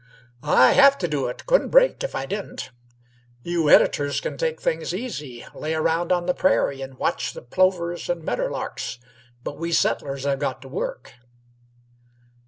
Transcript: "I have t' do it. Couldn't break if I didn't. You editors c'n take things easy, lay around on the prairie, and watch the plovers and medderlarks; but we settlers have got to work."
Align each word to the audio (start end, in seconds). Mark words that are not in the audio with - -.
"I 0.41 0.71
have 0.71 0.97
t' 0.97 1.05
do 1.05 1.27
it. 1.27 1.45
Couldn't 1.45 1.69
break 1.69 2.03
if 2.03 2.15
I 2.15 2.25
didn't. 2.25 2.71
You 3.43 3.69
editors 3.69 4.19
c'n 4.19 4.35
take 4.35 4.59
things 4.59 4.95
easy, 4.95 5.45
lay 5.53 5.75
around 5.75 6.11
on 6.11 6.25
the 6.25 6.33
prairie, 6.33 6.81
and 6.81 6.95
watch 6.97 7.33
the 7.33 7.41
plovers 7.43 8.09
and 8.09 8.23
medderlarks; 8.23 8.97
but 9.43 9.59
we 9.59 9.71
settlers 9.71 10.23
have 10.23 10.39
got 10.39 10.59
to 10.63 10.67
work." 10.67 11.13